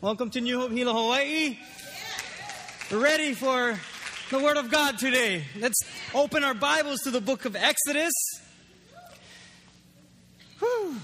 [0.00, 1.58] Welcome to New Hope Hilo, Hawaii.
[2.92, 3.76] Ready for
[4.30, 5.42] the Word of God today.
[5.58, 5.80] Let's
[6.14, 8.12] open our Bibles to the book of Exodus.
[10.60, 10.94] Whew.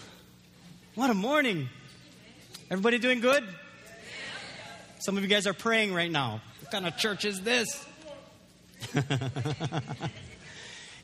[0.95, 1.69] What a morning.
[2.71, 3.43] Everybody doing good?
[5.01, 6.41] Some of you guys are praying right now.
[6.61, 7.85] What kind of church is this?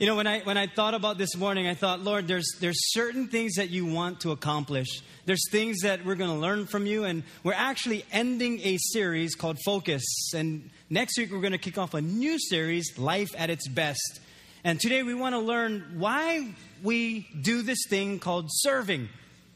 [0.01, 2.91] you know, when I when I thought about this morning, I thought, Lord, there's there's
[2.95, 5.03] certain things that you want to accomplish.
[5.27, 9.34] There's things that we're going to learn from you, and we're actually ending a series
[9.34, 10.02] called Focus.
[10.34, 14.20] And next week we're going to kick off a new series, Life at its Best.
[14.65, 19.11] And today we want to learn why we do this thing called serving.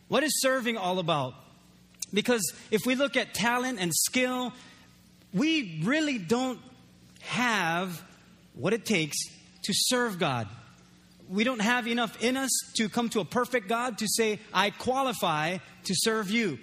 [0.08, 1.32] What is serving all about?
[2.12, 4.52] Because if we look at talent and skill,
[5.32, 6.60] we really don't
[7.22, 8.04] have
[8.52, 9.16] what it takes
[9.64, 10.48] to serve God.
[11.28, 14.70] We don't have enough in us to come to a perfect God to say, I
[14.70, 16.58] qualify to serve you.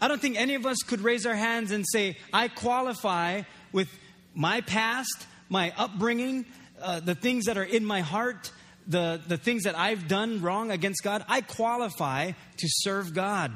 [0.00, 3.88] I don't think any of us could raise our hands and say, I qualify with
[4.34, 6.44] my past, my upbringing,
[6.82, 8.52] uh, the things that are in my heart,
[8.86, 11.24] the, the things that I've done wrong against God.
[11.28, 13.52] I qualify to serve God.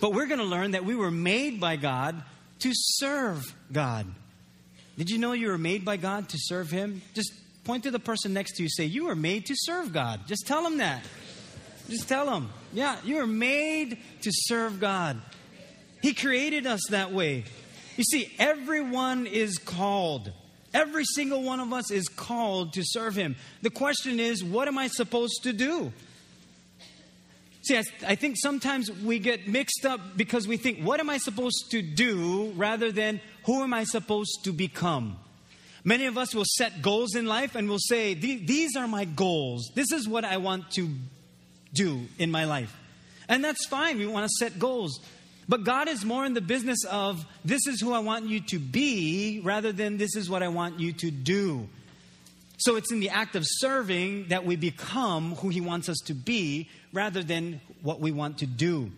[0.00, 2.22] But we're going to learn that we were made by God
[2.60, 4.06] to serve God.
[4.96, 7.02] Did you know you were made by God to serve Him?
[7.14, 7.32] Just
[7.68, 10.20] point to the person next to you, say, You were made to serve God.
[10.26, 11.04] Just tell them that.
[11.90, 12.48] Just tell them.
[12.72, 15.20] Yeah, you were made to serve God.
[16.00, 17.44] He created us that way.
[17.98, 20.32] You see, everyone is called.
[20.72, 23.36] Every single one of us is called to serve Him.
[23.60, 25.92] The question is, what am I supposed to do?
[27.60, 31.18] See, I, I, think sometimes we get mixed up because we think, what am I
[31.18, 35.18] supposed to do rather than who am I supposed to become?
[35.88, 39.72] Many of us will set goals in life and will say, These are my goals.
[39.74, 40.86] This is what I want to
[41.72, 42.76] do in my life.
[43.26, 43.96] And that's fine.
[43.96, 45.00] We want to set goals.
[45.48, 48.58] But God is more in the business of this is who I want you to
[48.58, 51.66] be rather than this is what I want you to do.
[52.58, 56.12] So it's in the act of serving that we become who He wants us to
[56.12, 58.92] be rather than what we want to do.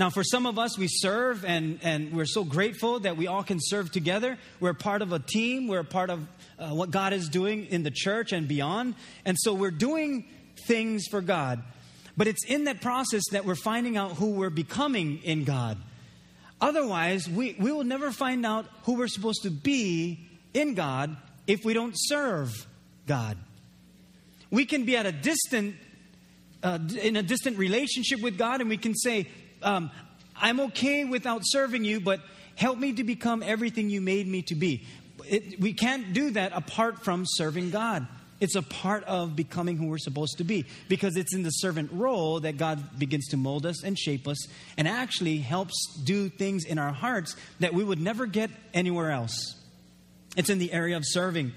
[0.00, 3.42] Now, for some of us, we serve and, and we're so grateful that we all
[3.42, 4.38] can serve together.
[4.58, 6.26] We're part of a team, we're part of
[6.58, 8.94] uh, what God is doing in the church and beyond.
[9.26, 10.24] And so we're doing
[10.66, 11.62] things for God.
[12.16, 15.76] But it's in that process that we're finding out who we're becoming in God.
[16.62, 21.14] Otherwise, we, we will never find out who we're supposed to be in God
[21.46, 22.66] if we don't serve
[23.06, 23.36] God.
[24.50, 25.76] We can be at a distant,
[26.62, 29.28] uh, in a distant relationship with God, and we can say,
[29.62, 29.90] um,
[30.36, 32.20] I'm okay without serving you, but
[32.54, 34.84] help me to become everything you made me to be.
[35.26, 38.06] It, we can't do that apart from serving God.
[38.40, 41.92] It's a part of becoming who we're supposed to be because it's in the servant
[41.92, 44.48] role that God begins to mold us and shape us
[44.78, 49.56] and actually helps do things in our hearts that we would never get anywhere else.
[50.36, 51.52] It's in the area of serving.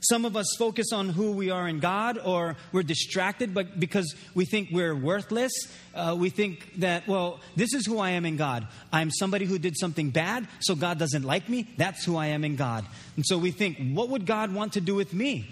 [0.00, 4.14] Some of us focus on who we are in God, or we're distracted but because
[4.34, 5.52] we think we're worthless.
[5.94, 8.66] Uh, we think that, well, this is who I am in God.
[8.92, 11.68] I'm somebody who did something bad, so God doesn't like me.
[11.76, 12.84] That's who I am in God.
[13.16, 15.48] And so we think, what would God want to do with me?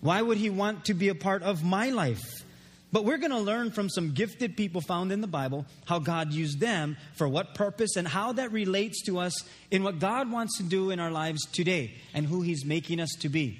[0.00, 2.22] Why would He want to be a part of my life?
[2.92, 6.32] But we're going to learn from some gifted people found in the Bible how God
[6.32, 10.56] used them for what purpose and how that relates to us in what God wants
[10.56, 13.58] to do in our lives today and who He's making us to be.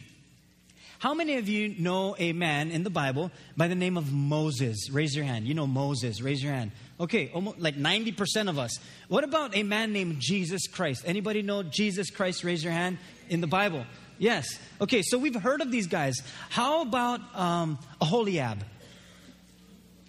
[1.00, 4.90] How many of you know a man in the Bible by the name of Moses?
[4.92, 5.46] Raise your hand.
[5.46, 6.20] You know Moses.
[6.20, 6.72] Raise your hand.
[7.00, 8.78] Okay, almost like 90% of us.
[9.08, 11.04] What about a man named Jesus Christ?
[11.06, 12.44] Anybody know Jesus Christ?
[12.44, 12.98] Raise your hand
[13.30, 13.86] in the Bible.
[14.18, 14.58] Yes.
[14.78, 16.16] Okay, so we've heard of these guys.
[16.50, 18.62] How about um, Aholiab?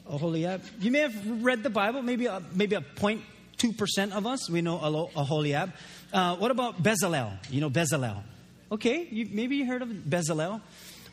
[0.09, 0.62] Aholiab.
[0.81, 2.01] You may have read the Bible.
[2.01, 5.72] Maybe a, maybe a 0.2 percent of us we know a Aholiab.
[6.12, 7.31] Uh, what about Bezalel?
[7.50, 8.24] You know Bezalel.
[8.72, 10.62] Okay, you, maybe you heard of Bezalel.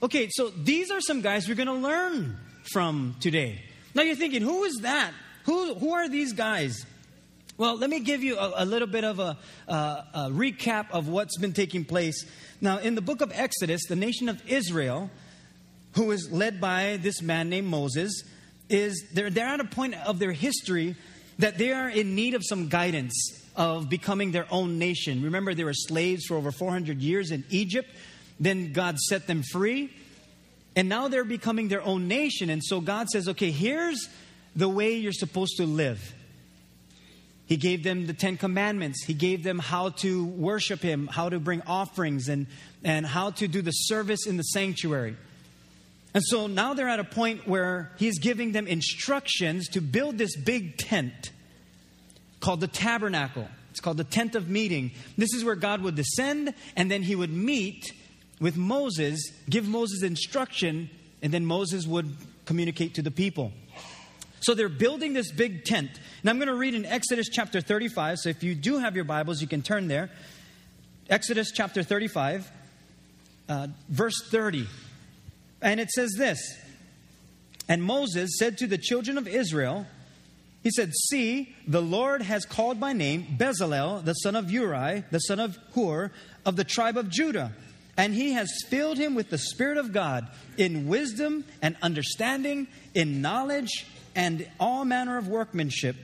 [0.01, 2.37] Okay, so these are some guys we're going to learn
[2.73, 3.61] from today.
[3.95, 5.13] Now you're thinking, who is that?
[5.45, 6.87] Who, who are these guys?
[7.57, 9.37] Well, let me give you a, a little bit of a,
[9.67, 12.25] a, a recap of what's been taking place.
[12.61, 15.11] Now, in the book of Exodus, the nation of Israel,
[15.94, 18.23] who is led by this man named Moses,
[18.69, 20.94] is they're, they're at a point of their history
[21.41, 23.15] that they are in need of some guidance
[23.58, 25.25] of becoming their own nation.
[25.25, 27.90] Remember, they were slaves for over 400 years in Egypt.
[28.38, 29.93] Then God set them free.
[30.76, 32.50] And now they're becoming their own nation.
[32.50, 34.08] And so God says, okay, here's
[34.55, 36.14] the way you're supposed to live.
[37.46, 39.02] He gave them the Ten Commandments.
[39.05, 42.46] He gave them how to worship Him, how to bring offerings, and,
[42.84, 45.16] and how to do the service in the sanctuary.
[46.14, 50.37] And so now they're at a point where He's giving them instructions to build this
[50.37, 51.32] big tent
[52.40, 53.49] called the tabernacle.
[53.70, 54.93] It's called the tent of meeting.
[55.17, 57.93] This is where God would descend and then he would meet
[58.40, 60.90] with Moses, give Moses instruction,
[61.23, 63.52] and then Moses would communicate to the people.
[64.40, 65.90] So they're building this big tent.
[66.20, 68.19] And I'm going to read in Exodus chapter 35.
[68.19, 70.11] So if you do have your Bibles, you can turn there.
[71.11, 72.50] Exodus chapter 35,
[73.49, 74.67] uh, verse 30.
[75.62, 76.38] And it says this
[77.69, 79.87] And Moses said to the children of Israel,
[80.62, 85.20] He said, See, the Lord has called by name Bezalel, the son of Uri, the
[85.20, 86.10] son of Hur,
[86.44, 87.52] of the tribe of Judah.
[87.96, 93.20] And he has filled him with the Spirit of God in wisdom and understanding, in
[93.20, 95.96] knowledge and all manner of workmanship,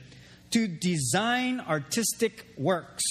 [0.51, 3.03] to design artistic works,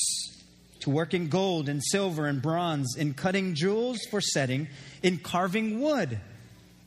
[0.81, 4.69] to work in gold and silver and bronze, in cutting jewels for setting,
[5.03, 6.19] in carving wood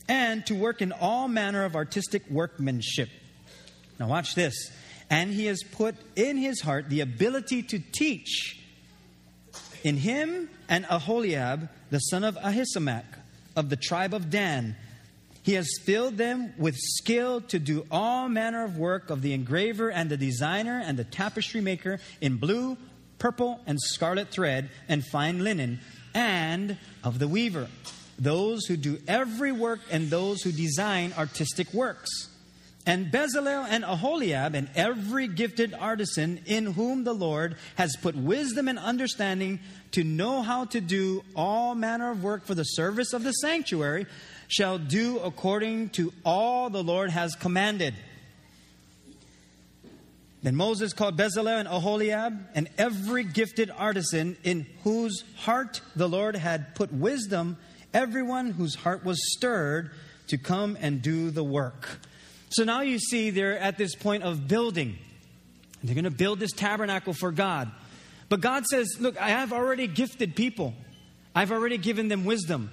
[0.09, 3.09] and to work in all manner of artistic workmanship.
[3.99, 4.71] Now, watch this.
[5.09, 8.61] And he has put in his heart the ability to teach.
[9.83, 13.05] In him and Aholiab, the son of Ahisamach,
[13.55, 14.75] of the tribe of Dan,
[15.43, 19.89] he has filled them with skill to do all manner of work of the engraver
[19.89, 22.77] and the designer and the tapestry maker in blue,
[23.17, 25.79] purple, and scarlet thread and fine linen,
[26.13, 27.69] and of the weaver
[28.19, 32.09] those who do every work and those who design artistic works.
[32.87, 38.69] And Bezalel and Aholiab and every gifted artisan in whom the Lord has put wisdom
[38.69, 39.59] and understanding
[39.91, 44.05] to know how to do all manner of work for the service of the sanctuary
[44.47, 47.93] shall do according to all the Lord has commanded.
[50.41, 56.37] Then Moses called Bezalel and Aholiab and every gifted artisan in whose heart the Lord
[56.37, 57.57] had put wisdom
[57.93, 59.91] everyone whose heart was stirred
[60.27, 61.99] to come and do the work.
[62.49, 64.97] So now you see they're at this point of building.
[65.83, 67.71] They're going to build this tabernacle for God.
[68.29, 70.73] But God says, Look, I have already gifted people,
[71.35, 72.71] I've already given them wisdom.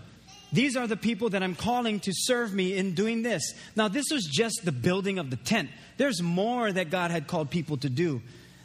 [0.52, 3.54] These are the people that I'm calling to serve me in doing this.
[3.74, 5.68] Now, this was just the building of the tent.
[5.96, 8.22] There's more that God had called people to do.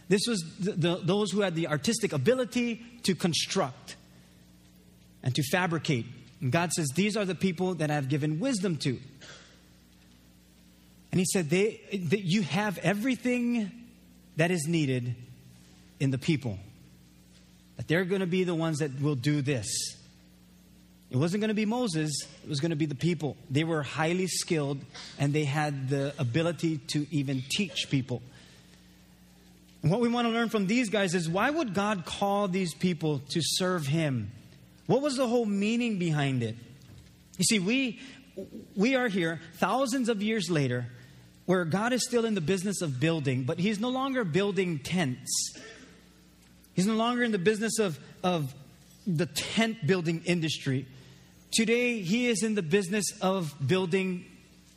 [0.08, 3.96] This was the, the, those who had the artistic ability to construct
[5.24, 6.06] and to fabricate
[6.42, 9.00] and God says, These are the people that I've given wisdom to.
[11.12, 13.72] And He said, they, that You have everything
[14.38, 15.16] that is needed
[16.00, 16.58] in the people.
[17.78, 19.68] That they're going to be the ones that will do this.
[21.10, 22.12] It wasn't going to be Moses,
[22.44, 23.36] it was going to be the people.
[23.50, 24.80] They were highly skilled
[25.18, 28.22] and they had the ability to even teach people.
[29.82, 32.74] And what we want to learn from these guys is why would God call these
[32.74, 34.32] people to serve Him?
[34.86, 36.56] What was the whole meaning behind it?
[37.38, 38.00] You see, we,
[38.76, 40.88] we are here thousands of years later
[41.50, 45.56] where God is still in the business of building, but He's no longer building tents.
[46.75, 48.54] He's no longer in the business of, of
[49.07, 50.86] the tent building industry.
[51.51, 54.25] Today, He is in the business of building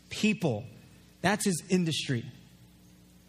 [0.08, 0.64] people.
[1.20, 2.24] That's His industry.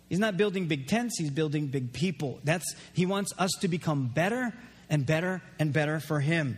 [0.07, 2.39] He's not building big tents, He's building big people.
[2.45, 4.53] That's, he wants us to become better
[4.89, 6.55] and better and better for Him.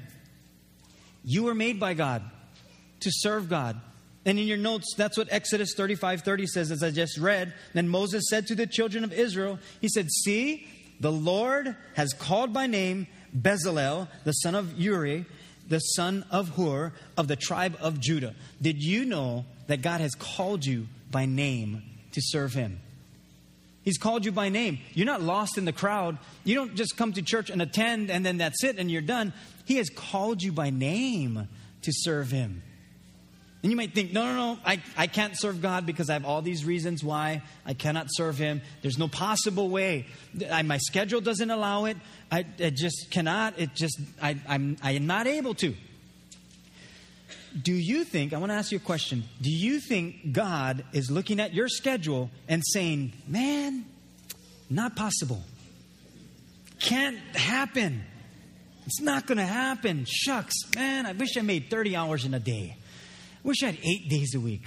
[1.23, 2.21] You were made by God
[2.99, 3.81] to serve God.
[4.25, 7.53] And in your notes, that's what Exodus 35 30 says, as I just read.
[7.73, 10.67] Then Moses said to the children of Israel, He said, See,
[10.99, 15.25] the Lord has called by name Bezalel, the son of Uri,
[15.67, 18.33] the son of Hur, of the tribe of Judah.
[18.61, 22.79] Did you know that God has called you by name to serve Him?
[23.83, 24.79] He's called you by name.
[24.95, 26.17] You're not lost in the crowd.
[26.43, 29.31] You don't just come to church and attend and then that's it and you're done.
[29.65, 31.47] He has called you by name
[31.83, 32.63] to serve Him.
[33.65, 36.23] And you might think, no, no, no, I, I can't serve God because I have
[36.23, 38.61] all these reasons why I cannot serve Him.
[38.83, 40.05] There's no possible way.
[40.51, 41.97] I, my schedule doesn't allow it.
[42.31, 43.57] I, I just cannot.
[43.57, 45.73] It just, I, I'm, I am not able to.
[47.59, 49.23] Do you think, I want to ask you a question.
[49.41, 53.83] Do you think God is looking at your schedule and saying, man,
[54.69, 55.41] not possible?
[56.77, 58.03] Can't happen.
[58.85, 60.05] It's not going to happen.
[60.07, 62.77] Shucks, man, I wish I made 30 hours in a day.
[63.45, 64.65] Wish I had eight days a week.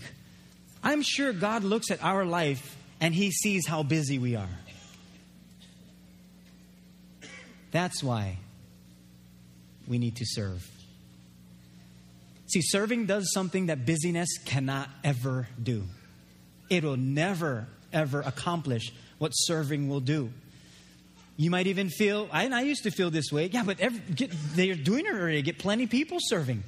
[0.85, 4.49] I'm sure God looks at our life and He sees how busy we are.
[7.73, 8.39] That's why
[9.89, 10.65] we need to serve.
[12.47, 15.83] See, serving does something that busyness cannot ever do.
[16.71, 20.31] It will never, ever accomplish what serving will do.
[21.37, 23.47] You might even feel, I, I used to feel this way.
[23.47, 25.43] Yeah, but every, get, they're doing it already.
[25.43, 26.63] Get plenty people serving.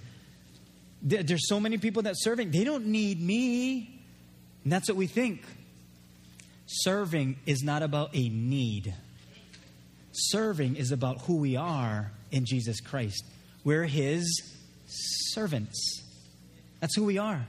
[1.03, 2.51] There, there's so many people that serving.
[2.51, 4.01] They don't need me.
[4.65, 5.43] And that's what we think.
[6.67, 8.95] serving is not about a need.
[10.13, 13.25] Serving is about who we are in Jesus Christ.
[13.65, 14.43] We're His
[14.87, 16.03] servants.
[16.81, 17.47] That's who we are.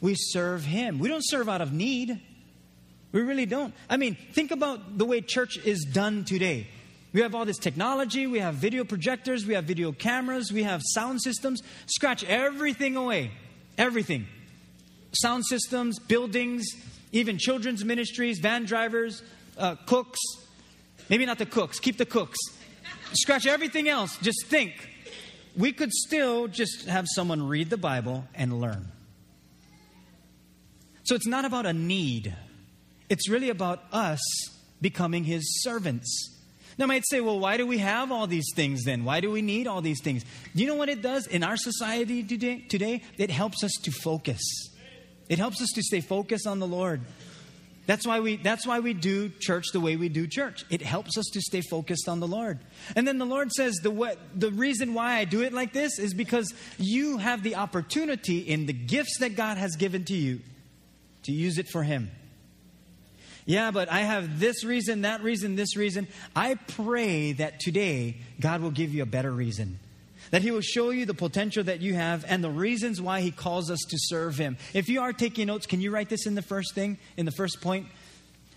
[0.00, 0.98] We serve Him.
[0.98, 2.20] We don't serve out of need.
[3.12, 3.74] We really don't.
[3.88, 6.66] I mean, think about the way church is done today.
[7.12, 10.80] We have all this technology, we have video projectors, we have video cameras, we have
[10.82, 11.62] sound systems.
[11.86, 13.32] Scratch everything away.
[13.76, 14.26] Everything.
[15.12, 16.66] Sound systems, buildings,
[17.12, 19.22] even children's ministries, van drivers,
[19.58, 20.18] uh, cooks.
[21.10, 22.38] Maybe not the cooks, keep the cooks.
[23.12, 24.16] Scratch everything else.
[24.18, 24.72] Just think.
[25.54, 28.90] We could still just have someone read the Bible and learn.
[31.04, 32.34] So it's not about a need,
[33.10, 34.20] it's really about us
[34.80, 36.30] becoming His servants.
[36.82, 39.04] Now, I might say, well, why do we have all these things then?
[39.04, 40.24] Why do we need all these things?
[40.52, 42.64] Do you know what it does in our society today?
[42.68, 43.04] today?
[43.18, 44.42] It helps us to focus.
[45.28, 47.02] It helps us to stay focused on the Lord.
[47.86, 50.64] That's why we that's why we do church the way we do church.
[50.70, 52.58] It helps us to stay focused on the Lord.
[52.96, 56.00] And then the Lord says the way, the reason why I do it like this
[56.00, 60.40] is because you have the opportunity in the gifts that God has given to you
[61.22, 62.10] to use it for him.
[63.44, 66.06] Yeah, but I have this reason, that reason, this reason.
[66.36, 69.78] I pray that today God will give you a better reason
[70.32, 73.30] that He will show you the potential that you have and the reasons why He
[73.30, 74.56] calls us to serve Him.
[74.72, 77.32] If you are taking notes, can you write this in the first thing, in the
[77.32, 77.86] first point?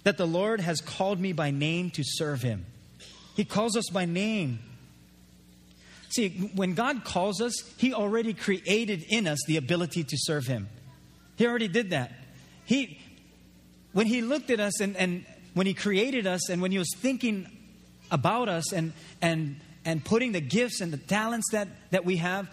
[0.04, 2.66] That the Lord has called me by name to serve Him.
[3.36, 4.60] He calls us by name.
[6.10, 10.70] See, when God calls us, He already created in us the ability to serve Him.
[11.36, 12.14] He already did that.
[12.64, 13.00] He,
[13.96, 15.26] when He looked at us and, and
[15.56, 17.50] when He created us and when He was thinking
[18.12, 22.50] about us and, and and putting the gifts and the talents that, that we have,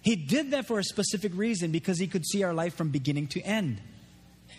[0.00, 3.26] He did that for a specific reason because He could see our life from beginning
[3.28, 3.80] to end.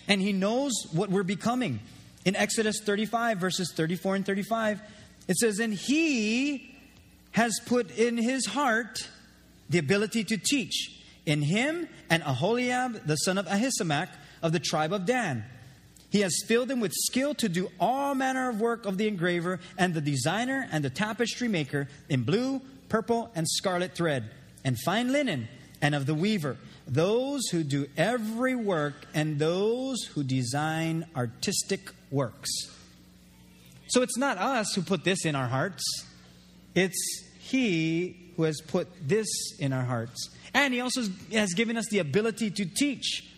[0.08, 1.80] And He knows what we're becoming.
[2.26, 4.82] In Exodus 35, verses 34 and 35,
[5.30, 6.76] it says, And He
[7.32, 9.08] has put in His heart
[9.70, 11.00] the ability to teach.
[11.26, 14.10] In Him and Aholiab, the son of Ahisamach
[14.42, 15.46] of the tribe of Dan.
[16.14, 19.60] He has filled him with skill to do all manner of work of the engraver
[19.80, 24.30] and the designer and the tapestry maker in blue, purple, and scarlet thread,
[24.64, 25.48] and fine linen,
[25.82, 32.52] and of the weaver, those who do every work, and those who design artistic works.
[33.88, 35.84] So it's not us who put this in our hearts,
[36.76, 39.28] it's He who has put this
[39.58, 40.30] in our hearts.
[40.54, 41.02] And He also
[41.32, 43.33] has given us the ability to teach.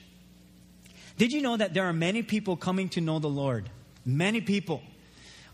[1.18, 3.70] Did you know that there are many people coming to know the Lord?
[4.06, 4.82] Many people.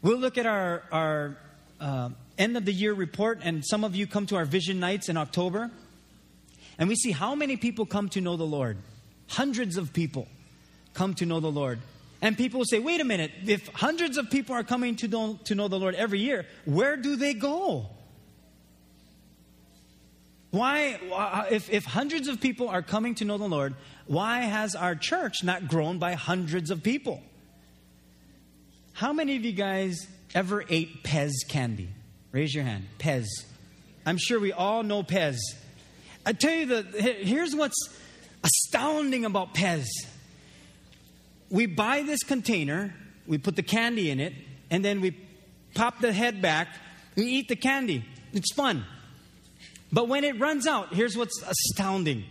[0.02, 1.38] We'll look at our, our
[1.80, 5.10] uh, end of the year report, and some of you come to our vision nights
[5.10, 5.70] in October,
[6.80, 8.78] and we see how many people come to know the Lord.
[9.28, 10.28] Hundreds of people
[10.94, 11.80] come to know the Lord.
[12.24, 15.40] And people will say, wait a minute, if hundreds of people are coming to know,
[15.46, 17.88] to know the Lord every year, where do they go?
[20.52, 23.74] Why, uh, if, if hundreds of people are coming to know the Lord,
[24.06, 27.24] why has our church not grown by hundreds of people?
[28.94, 31.90] How many of you guys ever ate Pez candy?
[32.34, 32.88] Raise your hand.
[33.00, 33.26] Pez.
[34.06, 35.38] I'm sure we all know Pez.
[36.26, 37.90] I tell you, the, here's what's
[38.44, 39.88] astounding about Pez.
[41.50, 42.94] We buy this container,
[43.26, 44.34] we put the candy in it,
[44.70, 45.18] and then we
[45.74, 46.68] pop the head back,
[47.16, 48.06] we eat the candy.
[48.34, 48.86] It's fun.
[49.92, 52.24] But when it runs out, here's what's astounding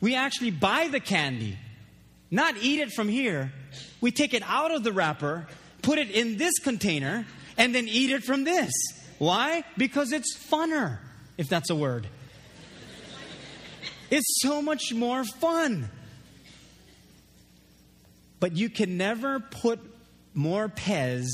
[0.00, 1.56] we actually buy the candy,
[2.30, 3.52] not eat it from here.
[4.00, 5.46] We take it out of the wrapper,
[5.80, 8.72] put it in this container, and then eat it from this.
[9.18, 9.64] Why?
[9.78, 10.98] Because it's funner,
[11.38, 12.06] if that's a word.
[14.10, 15.88] It's so much more fun.
[18.40, 19.80] But you can never put
[20.34, 21.24] more Pez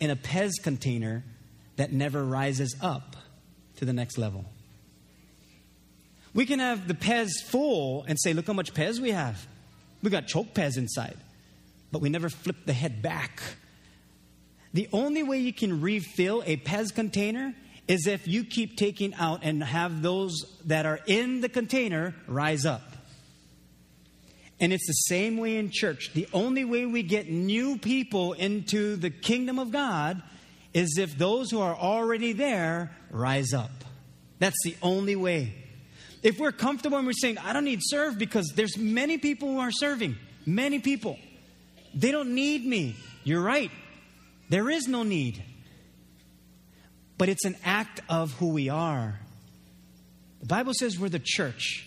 [0.00, 1.24] in a Pez container
[1.76, 3.16] that never rises up
[3.76, 4.46] to the next level.
[6.34, 9.46] We can have the Pez full and say, look how much Pez we have.
[10.02, 11.16] We got choke Pez inside.
[11.92, 13.40] But we never flip the head back.
[14.72, 17.54] The only way you can refill a Pez container
[17.86, 22.66] is if you keep taking out and have those that are in the container rise
[22.66, 22.82] up.
[24.58, 26.12] And it's the same way in church.
[26.14, 30.22] The only way we get new people into the kingdom of God
[30.72, 33.70] is if those who are already there rise up.
[34.40, 35.54] That's the only way.
[36.24, 39.58] If we're comfortable and we're saying, I don't need serve because there's many people who
[39.58, 40.16] are serving,
[40.46, 41.18] many people.
[41.94, 42.96] They don't need me.
[43.24, 43.70] You're right.
[44.48, 45.42] There is no need.
[47.18, 49.20] But it's an act of who we are.
[50.40, 51.86] The Bible says we're the church,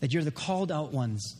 [0.00, 1.36] that you're the called out ones,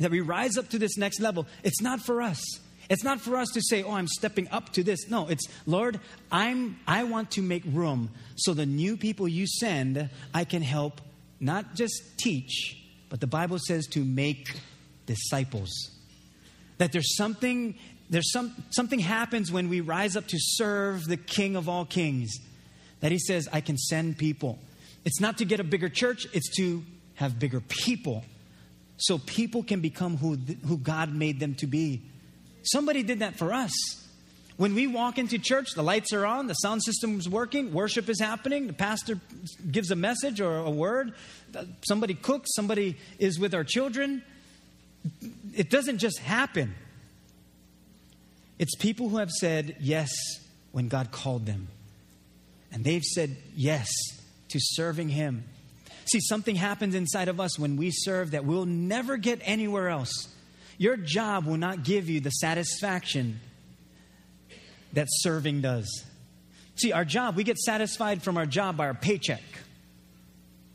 [0.00, 1.46] that we rise up to this next level.
[1.62, 2.42] It's not for us,
[2.90, 6.00] It's not for us to say, "Oh, I'm stepping up to this." No, it's, "Lord,
[6.30, 11.00] I'm I want to make room so the new people you send, I can help
[11.40, 12.76] not just teach,
[13.08, 14.60] but the Bible says to make
[15.06, 15.70] disciples."
[16.78, 17.74] That there's something
[18.10, 22.38] there's some something happens when we rise up to serve the King of all kings.
[23.00, 24.58] That he says, "I can send people."
[25.04, 28.24] It's not to get a bigger church, it's to have bigger people.
[28.96, 32.02] So people can become who, who God made them to be.
[32.64, 33.72] Somebody did that for us.
[34.56, 38.08] When we walk into church, the lights are on, the sound system is working, worship
[38.08, 39.18] is happening, the pastor
[39.68, 41.12] gives a message or a word,
[41.56, 44.22] uh, somebody cooks, somebody is with our children.
[45.52, 46.74] It doesn't just happen.
[48.60, 50.10] It's people who have said yes
[50.70, 51.66] when God called them.
[52.70, 53.88] And they've said yes
[54.50, 55.44] to serving Him.
[56.06, 60.28] See, something happens inside of us when we serve that we'll never get anywhere else.
[60.78, 63.40] Your job will not give you the satisfaction
[64.92, 66.04] that serving does.
[66.76, 69.42] See, our job, we get satisfied from our job by our paycheck.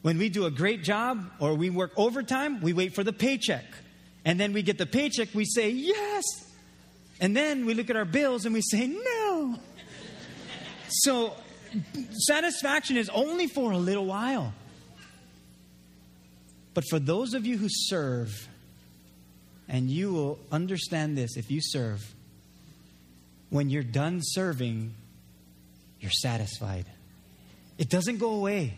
[0.01, 3.65] When we do a great job or we work overtime, we wait for the paycheck.
[4.24, 6.24] And then we get the paycheck, we say, yes.
[7.20, 9.56] And then we look at our bills and we say, no.
[10.88, 11.36] so,
[12.12, 14.53] satisfaction is only for a little while.
[16.74, 18.49] But for those of you who serve,
[19.70, 22.14] and you will understand this if you serve,
[23.52, 24.96] when you're done serving,
[26.00, 26.86] you're satisfied.
[27.78, 28.74] It doesn't go away.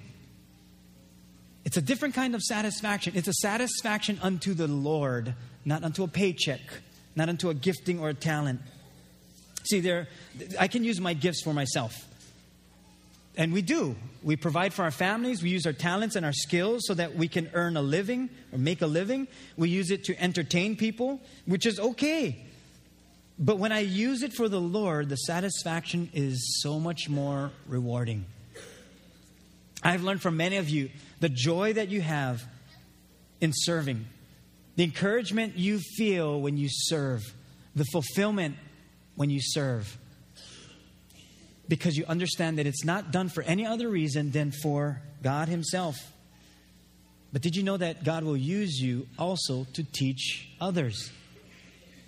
[1.64, 3.14] It's a different kind of satisfaction.
[3.16, 5.34] It's a satisfaction unto the Lord,
[5.64, 6.60] not unto a paycheck,
[7.16, 8.62] not unto a gifting or a talent.
[9.64, 10.08] See, there,
[10.60, 11.96] I can use my gifts for myself.
[13.38, 13.96] And we do.
[14.24, 15.42] We provide for our families.
[15.42, 18.58] We use our talents and our skills so that we can earn a living or
[18.58, 19.28] make a living.
[19.56, 22.46] We use it to entertain people, which is okay.
[23.40, 28.26] But when I use it for the Lord, the satisfaction is so much more rewarding.
[29.82, 30.90] I've learned from many of you
[31.22, 32.44] the joy that you have
[33.40, 34.05] in serving,
[34.75, 37.34] the encouragement you feel when you serve,
[37.75, 38.58] the fulfillment
[39.16, 39.98] when you serve
[41.72, 45.96] because you understand that it's not done for any other reason than for God Himself.
[47.31, 51.10] But did you know that God will use you also to teach others?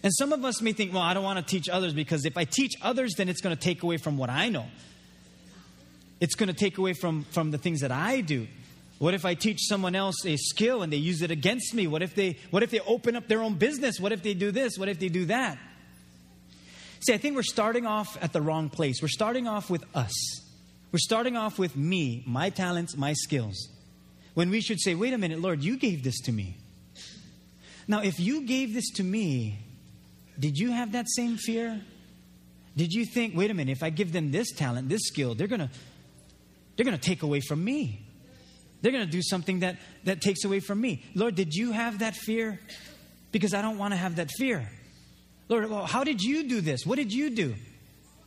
[0.04, 2.36] And some of us may think, well, I don't want to teach others because if
[2.36, 4.66] I teach others, then it's going to take away from what I know.
[6.20, 8.48] It's going to take away from, from the things that I do.
[9.00, 11.88] What if I teach someone else a skill and they use it against me?
[11.88, 13.98] What if they what if they open up their own business?
[13.98, 14.78] What if they do this?
[14.78, 15.58] What if they do that?
[17.06, 19.02] See, I think we're starting off at the wrong place.
[19.02, 20.14] We're starting off with us.
[20.92, 23.68] We're starting off with me, my talents, my skills.
[24.36, 26.58] When we should say, wait a minute, Lord, you gave this to me.
[27.88, 29.60] Now, if you gave this to me,
[30.40, 31.82] did you have that same fear?
[32.78, 35.48] Did you think, wait a minute, if I give them this talent, this skill, they're
[35.48, 35.70] gonna
[36.76, 38.06] they're gonna take away from me.
[38.82, 41.04] They're gonna do something that, that takes away from me.
[41.16, 42.60] Lord, did you have that fear?
[43.32, 44.70] Because I don't want to have that fear.
[45.54, 46.86] Lord, how did you do this?
[46.86, 47.56] What did you do?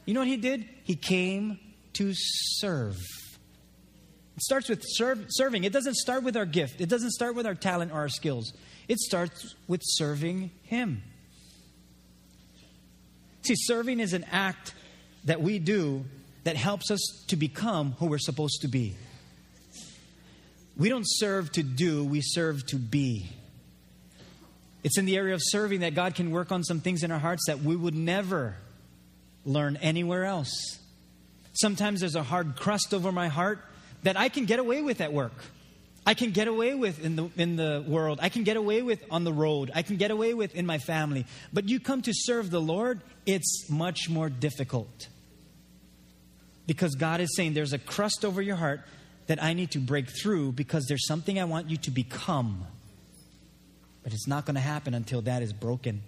[0.05, 0.65] You know what he did?
[0.85, 1.59] He came
[1.95, 2.97] to serve.
[4.37, 5.65] It starts with serve, serving.
[5.65, 8.53] It doesn't start with our gift, it doesn't start with our talent or our skills.
[8.89, 11.03] It starts with serving Him.
[13.43, 14.75] See, serving is an act
[15.25, 16.05] that we do
[16.45, 18.95] that helps us to become who we're supposed to be.
[20.77, 23.29] We don't serve to do, we serve to be.
[24.87, 27.19] It's in the area of serving that God can work on some things in our
[27.19, 28.55] hearts that we would never
[29.45, 30.79] learn anywhere else.
[31.55, 33.59] Sometimes there's a hard crust over my heart
[34.05, 35.33] that I can get away with at work.
[36.07, 38.21] I can get away with in the, in the world.
[38.23, 39.73] I can get away with on the road.
[39.75, 41.27] I can get away with in my family.
[41.53, 45.09] But you come to serve the Lord, it's much more difficult.
[46.69, 48.83] Because God is saying there's a crust over your heart
[49.27, 52.69] that I need to break through because there's something I want you to become.
[54.07, 56.01] But it's not going to happen until that is broken.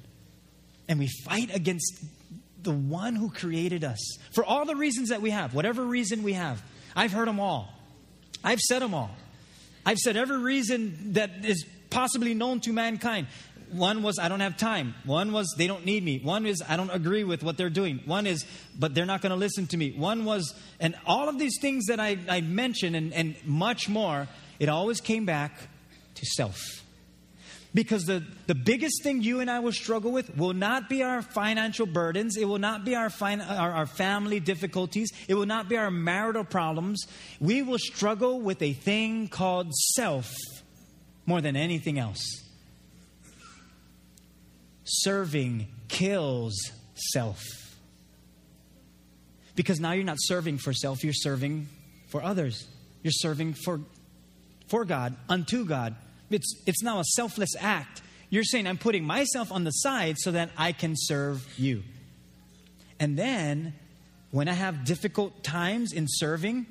[0.89, 2.05] And we fight against
[2.63, 3.99] the one who created us
[4.31, 6.63] for all the reasons that we have, whatever reason we have.
[6.95, 7.75] I've heard them all.
[8.45, 9.11] I've said them all.
[9.85, 13.27] I've said every reason that is possibly known to mankind.
[13.73, 14.95] One was, I don't have time.
[15.05, 16.21] One was, they don't need me.
[16.21, 17.99] One is, I don't agree with what they're doing.
[18.05, 18.47] One is,
[18.79, 19.91] but they're not going to listen to me.
[19.91, 24.29] One was, and all of these things that I, I mentioned and, and much more,
[24.61, 25.59] it always came back
[26.15, 26.85] to self.
[27.79, 31.23] Because the, the biggest thing you and I will struggle with will not be our
[31.23, 32.37] financial burdens.
[32.37, 35.13] It will not be our, fin- our, our family difficulties.
[35.29, 37.07] It will not be our marital problems.
[37.39, 40.35] We will struggle with a thing called self
[41.25, 42.19] more than anything else.
[44.83, 46.73] Serving kills
[47.13, 47.45] self.
[49.55, 51.69] Because now you're not serving for self, you're serving
[52.09, 52.67] for others.
[53.05, 53.79] You're serving for,
[54.67, 55.95] for God, unto God.
[56.31, 58.03] It's, it's now a selfless act.
[58.31, 61.83] You're saying, I'm putting myself on the side so that I can serve you.
[63.01, 63.75] And then,
[64.31, 66.67] when I have difficult times in serving,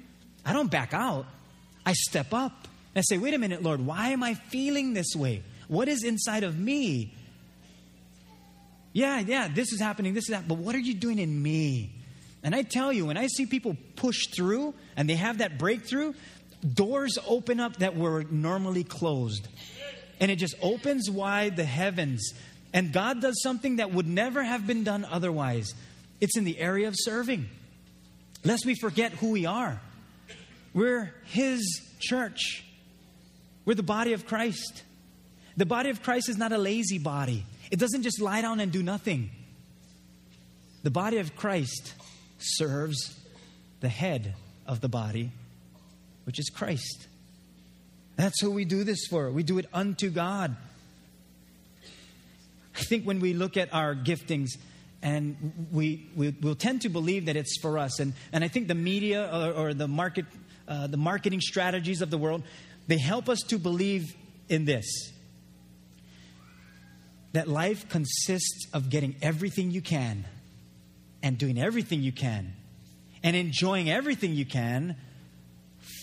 [0.46, 1.26] I don't back out.
[1.86, 2.68] I step up.
[2.94, 5.44] And I say, wait a minute, Lord, why am I feeling this way?
[5.68, 7.14] What is inside of me?
[8.94, 11.92] Yeah, yeah, this is happening, this is that, but what are you doing in me?
[12.44, 16.14] And I tell you, when I see people push through and they have that breakthrough,
[16.74, 19.48] doors open up that were normally closed.
[20.20, 22.34] And it just opens wide the heavens.
[22.74, 25.74] And God does something that would never have been done otherwise.
[26.20, 27.48] It's in the area of serving.
[28.44, 29.80] Lest we forget who we are.
[30.74, 32.64] We're His church,
[33.66, 34.84] we're the body of Christ.
[35.56, 38.72] The body of Christ is not a lazy body, it doesn't just lie down and
[38.72, 39.32] do nothing.
[40.84, 41.94] The body of Christ
[42.38, 43.20] serves
[43.82, 44.36] the head
[44.68, 45.32] of the body,
[46.28, 47.08] which is Christ.
[48.18, 49.32] That's who we do this for.
[49.32, 50.58] We do it unto God.
[52.76, 54.50] I think when we look at our giftings,
[55.02, 58.02] and we, we will tend to believe that it's for us.
[58.02, 60.26] And, and I think the media or, or the, market,
[60.68, 62.44] uh, the marketing strategies of the world,
[62.88, 64.14] they help us to believe
[64.50, 65.14] in this
[67.32, 70.26] that life consists of getting everything you can
[71.24, 72.54] and doing everything you can
[73.24, 74.96] and enjoying everything you can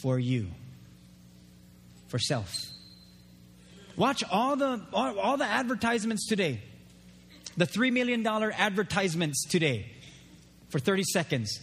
[0.05, 0.49] for you,
[2.09, 2.55] for self.
[3.97, 6.61] Watch all the, all, all the advertisements today.
[7.57, 9.87] The $3 million advertisements today
[10.69, 11.59] for 30 seconds.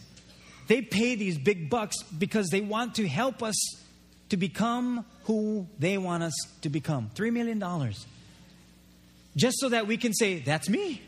[0.67, 3.55] They pay these big bucks because they want to help us
[4.29, 7.11] to become who they want us to become.
[7.13, 7.93] $3 million
[9.35, 10.99] just so that we can say, That's me.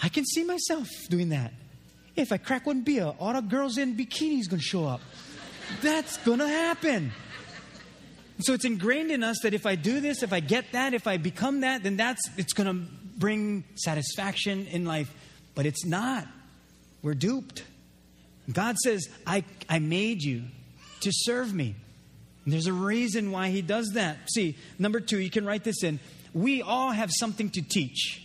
[0.00, 1.52] I can see myself doing that.
[2.14, 5.00] If I crack one beer, all the girls in bikinis gonna show up.
[5.82, 7.12] That's gonna happen.
[8.40, 11.06] So it's ingrained in us that if I do this, if I get that, if
[11.06, 15.12] I become that, then that's it's gonna bring satisfaction in life.
[15.54, 16.26] But it's not.
[17.02, 17.64] We're duped.
[18.50, 20.44] God says, I, I made you
[21.00, 21.74] to serve me.
[22.44, 24.16] And there's a reason why He does that.
[24.32, 26.00] See, number two, you can write this in
[26.34, 28.22] we all have something to teach.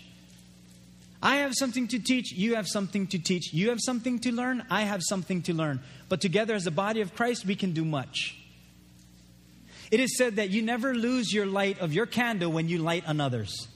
[1.24, 4.66] I have something to teach, you have something to teach, you have something to learn,
[4.70, 5.80] I have something to learn.
[6.10, 8.38] But together as the body of Christ, we can do much.
[9.90, 13.06] It is said that you never lose your light of your candle when you light
[13.08, 13.70] another's.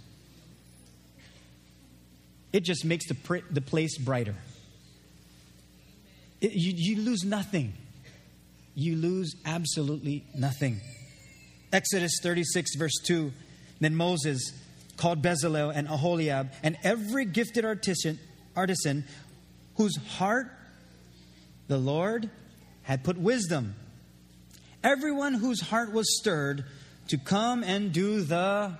[2.51, 4.35] It just makes the, pr- the place brighter.
[6.41, 7.73] It, you, you lose nothing.
[8.75, 10.81] You lose absolutely nothing.
[11.71, 13.31] Exodus 36, verse 2
[13.79, 14.51] then Moses
[14.97, 18.19] called Bezalel and Aholiab and every gifted artisan,
[18.55, 19.05] artisan
[19.75, 20.51] whose heart
[21.67, 22.29] the Lord
[22.83, 23.75] had put wisdom.
[24.83, 26.65] Everyone whose heart was stirred
[27.09, 28.73] to come and do the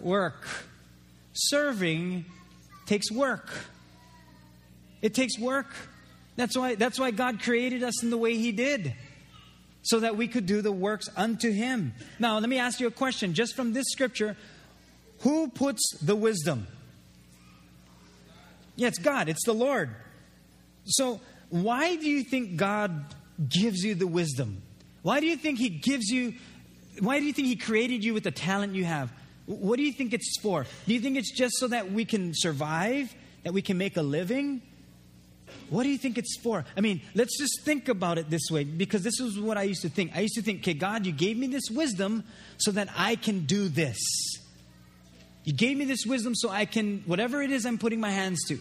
[0.00, 0.46] work.
[1.32, 2.24] Serving
[2.86, 3.48] takes work.
[5.00, 5.68] It takes work.
[6.36, 8.94] That's why, that's why God created us in the way He did
[9.82, 11.92] so that we could do the works unto him.
[12.18, 14.36] Now, let me ask you a question just from this scripture
[15.22, 16.66] who puts the wisdom?
[18.76, 19.90] Yeah, it's God, it's the Lord.
[20.84, 23.04] So, why do you think God
[23.48, 24.62] gives you the wisdom?
[25.02, 26.34] Why do you think He gives you,
[27.00, 29.12] why do you think He created you with the talent you have?
[29.46, 30.66] What do you think it's for?
[30.86, 34.02] Do you think it's just so that we can survive, that we can make a
[34.02, 34.62] living?
[35.68, 36.64] What do you think it's for?
[36.76, 39.82] I mean, let's just think about it this way because this is what I used
[39.82, 40.16] to think.
[40.16, 42.24] I used to think, okay, God, you gave me this wisdom
[42.56, 43.98] so that I can do this.
[45.44, 48.44] You gave me this wisdom so I can, whatever it is I'm putting my hands
[48.48, 48.58] to,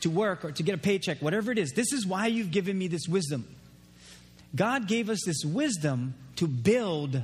[0.00, 2.78] to work or to get a paycheck, whatever it is, this is why you've given
[2.78, 3.46] me this wisdom.
[4.54, 7.20] God gave us this wisdom to build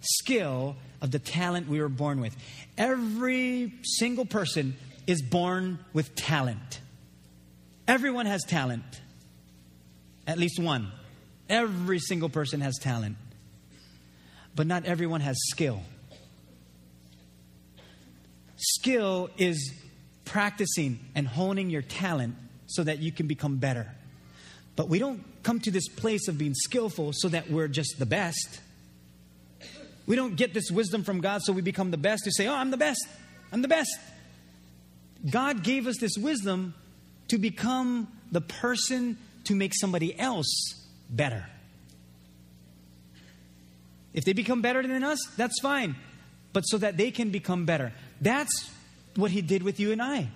[0.00, 2.36] skill of the talent we were born with.
[2.78, 6.80] Every single person is born with talent.
[7.88, 8.82] Everyone has talent.
[10.26, 10.90] At least one.
[11.48, 13.16] Every single person has talent.
[14.54, 15.82] But not everyone has skill.
[18.86, 19.74] Skill is
[20.24, 23.92] practicing and honing your talent so that you can become better.
[24.76, 28.06] But we don't come to this place of being skillful so that we're just the
[28.06, 28.60] best.
[30.06, 32.54] We don't get this wisdom from God so we become the best to say, Oh,
[32.54, 33.04] I'm the best.
[33.50, 33.90] I'm the best.
[35.28, 36.72] God gave us this wisdom
[37.26, 41.44] to become the person to make somebody else better.
[44.14, 45.96] If they become better than us, that's fine.
[46.52, 47.92] But so that they can become better.
[48.20, 48.75] That's
[49.16, 50.28] what he did with you and I.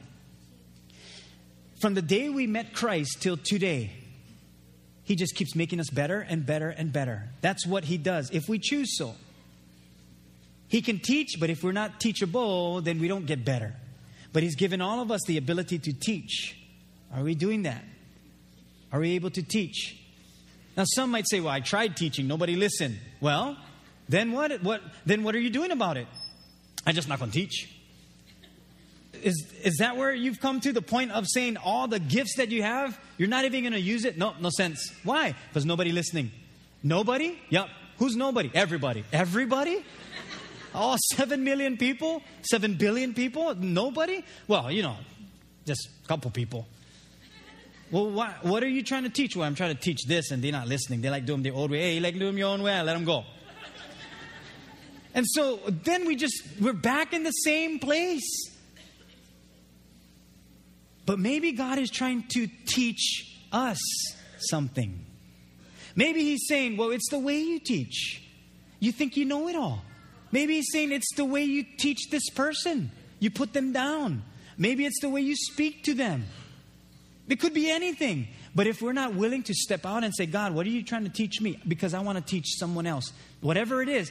[1.81, 3.91] from the day we met Christ till today,
[5.05, 7.31] He just keeps making us better and better and better.
[7.41, 9.15] That's what He does, if we choose so.
[10.69, 13.75] He can teach, but if we're not teachable, then we don't get better.
[14.33, 16.57] But He's given all of us the ability to teach.
[17.15, 17.83] Are we doing that?
[18.93, 19.97] Are we able to teach?
[20.77, 22.99] Now, some might say, well, I tried teaching, nobody listened.
[23.21, 23.57] Well,
[24.09, 26.07] then what, what, then what are you doing about it?
[26.87, 27.69] I'm just not going to teach.
[29.23, 32.51] Is, is that where you've come to the point of saying all the gifts that
[32.51, 34.17] you have, you're not even going to use it?
[34.17, 34.93] No, no sense.
[35.05, 35.35] Why?
[35.49, 36.31] Because nobody listening.
[36.83, 37.39] Nobody?
[37.51, 37.69] Yep.
[37.99, 38.51] Who's nobody?
[38.55, 39.05] Everybody.
[39.13, 39.85] Everybody?
[40.75, 42.23] All seven million people?
[42.43, 43.55] Seven billion people?
[43.55, 44.25] Nobody?
[44.49, 44.97] Well, you know,
[45.67, 46.67] just a couple people.
[47.91, 49.35] Well, what, what are you trying to teach?
[49.35, 51.01] Well, I'm trying to teach this, and they're not listening.
[51.01, 51.81] They like doing the old way.
[51.81, 52.73] Hey, you like doing your own way?
[52.73, 53.25] I Let them go.
[55.13, 58.50] And so then we just, we're back in the same place.
[61.07, 63.79] But maybe God is trying to teach us
[64.39, 65.05] something.
[65.97, 68.23] Maybe He's saying, well, it's the way you teach.
[68.79, 69.83] You think you know it all.
[70.33, 72.91] Maybe He's saying it's the way you teach this person.
[73.19, 74.23] You put them down.
[74.57, 76.27] Maybe it's the way you speak to them.
[77.29, 78.29] It could be anything.
[78.55, 81.05] But if we're not willing to step out and say, God, what are you trying
[81.05, 81.61] to teach me?
[81.67, 83.13] Because I want to teach someone else.
[83.41, 84.11] Whatever it is,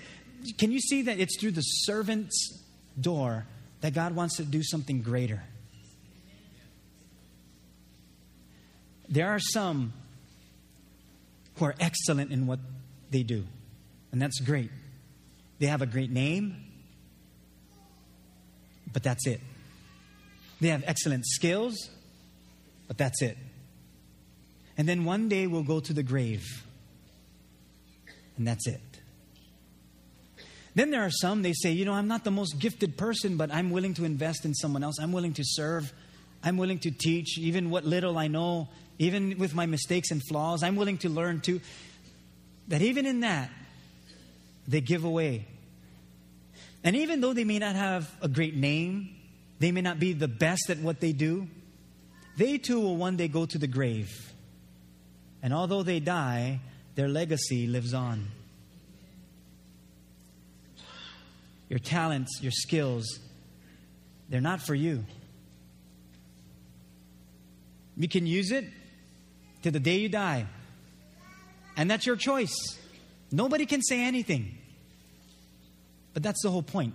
[0.58, 2.64] can you see that it's through the servant's
[3.00, 3.46] door
[3.82, 5.44] that God wants to do something greater?
[9.10, 9.94] There are some
[11.56, 12.60] who are excellent in what
[13.12, 13.46] they do,
[14.12, 14.70] and that's great.
[15.58, 16.56] They have a great name,
[18.94, 19.42] but that's it.
[20.62, 21.90] They have excellent skills,
[22.88, 23.38] but that's it.
[24.78, 26.64] And then one day we'll go to the grave.
[28.38, 28.82] And that's it.
[30.76, 33.54] Then there are some, they say, you know, I'm not the most gifted person, but
[33.54, 34.98] I'm willing to invest in someone else.
[35.00, 35.92] I'm willing to serve.
[36.42, 40.62] I'm willing to teach, even what little I know, even with my mistakes and flaws.
[40.62, 41.62] I'm willing to learn too.
[42.68, 43.50] That even in that,
[44.68, 45.48] they give away.
[46.84, 49.16] And even though they may not have a great name,
[49.60, 51.48] they may not be the best at what they do,
[52.38, 54.32] they too will one day go to the grave.
[55.42, 56.60] And although they die,
[56.96, 58.28] their legacy lives on.
[61.70, 63.20] Your talents, your skills,
[64.30, 65.04] they're not for you.
[67.98, 68.66] You can use it
[69.64, 70.46] to the day you die.
[71.78, 72.78] And that's your choice.
[73.32, 74.58] Nobody can say anything.
[76.14, 76.94] But that's the whole point.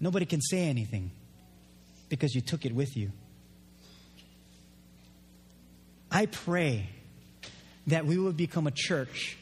[0.00, 1.10] Nobody can say anything
[2.08, 3.10] because you took it with you.
[6.10, 6.88] I pray
[7.88, 9.36] that we will become a church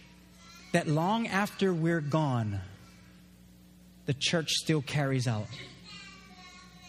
[0.73, 2.61] that long after we're gone,
[4.07, 5.49] the church still carries out.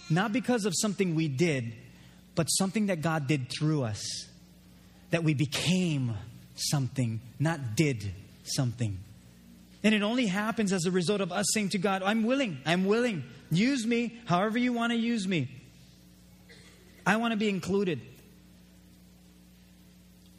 [0.10, 1.74] Not because of something we did,
[2.36, 4.02] but something that God did through us.
[5.14, 6.16] That we became
[6.56, 8.12] something, not did
[8.46, 8.98] something.
[9.84, 12.86] And it only happens as a result of us saying to God, I'm willing, I'm
[12.86, 13.24] willing.
[13.52, 15.50] Use me however you want to use me.
[17.06, 18.02] I want to be included.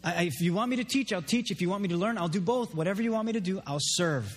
[0.02, 1.52] I, if you want me to teach, I'll teach.
[1.52, 2.74] If you want me to learn, I'll do both.
[2.74, 4.36] Whatever you want me to do, I'll serve.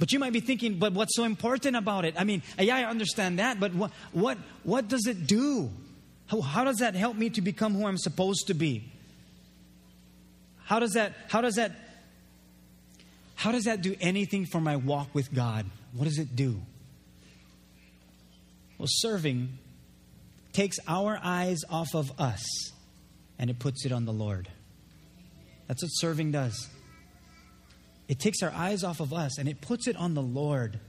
[0.00, 2.14] But you might be thinking, but what's so important about it?
[2.18, 5.70] I mean, yeah, I understand that, but what, what, what does it do?
[6.28, 8.92] How, how does that help me to become who I'm supposed to be?
[10.64, 11.72] How does that, how does that,
[13.34, 15.66] how does that do anything for my walk with God?
[15.94, 16.60] What does it do?
[18.76, 19.58] Well, serving
[20.52, 22.72] takes our eyes off of us
[23.38, 24.48] and it puts it on the Lord.
[25.66, 26.68] That's what serving does.
[28.08, 30.80] It takes our eyes off of us and it puts it on the Lord.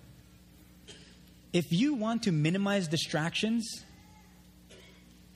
[1.53, 3.83] If you want to minimize distractions,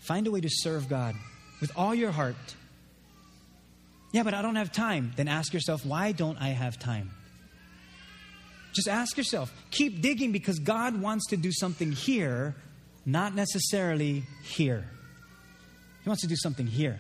[0.06, 1.16] find a way to serve God
[1.62, 2.56] with all your heart.
[4.12, 5.12] Yeah, but I don't have time.
[5.16, 7.12] Then ask yourself, why don't I have time?
[8.74, 9.54] Just ask yourself.
[9.72, 12.56] Keep digging because God wants to do something here,
[13.06, 14.86] not necessarily here.
[16.04, 17.00] He wants to do something here.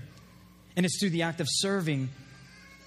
[0.75, 2.09] And it's through the act of serving,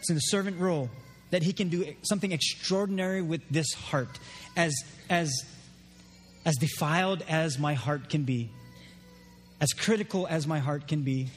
[0.01, 0.91] it's in the servant role
[1.31, 4.19] that he can do something extraordinary with this heart.
[4.57, 4.75] As,
[5.11, 5.31] as,
[6.45, 8.51] as defiled as my heart can be,
[9.61, 11.29] as critical as my heart can be,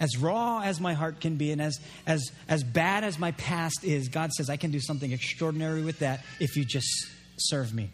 [0.00, 3.84] as raw as my heart can be, and as, as, as bad as my past
[3.84, 6.88] is, God says, I can do something extraordinary with that if you just
[7.36, 7.90] serve me.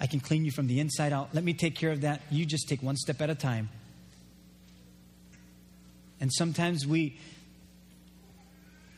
[0.00, 1.32] I can clean you from the inside out.
[1.32, 2.22] Let me take care of that.
[2.30, 3.68] You just take one step at a time.
[6.20, 7.16] And sometimes we,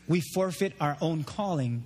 [0.07, 1.83] we forfeit our own calling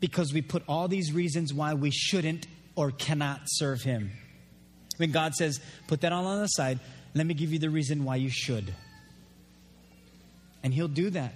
[0.00, 4.12] because we put all these reasons why we shouldn't or cannot serve Him.
[5.00, 6.78] When God says, put that all on the side,
[7.14, 8.72] let me give you the reason why you should.
[10.62, 11.34] And He'll do that.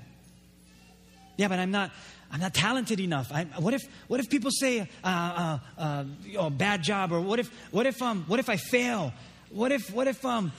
[1.36, 1.90] Yeah, but I'm not.
[2.30, 3.30] I'm not talented enough.
[3.32, 6.04] I, what if what if people say uh, uh, uh,
[6.36, 9.12] oh, bad job or what if what if um what if I fail?
[9.50, 10.50] What if what if um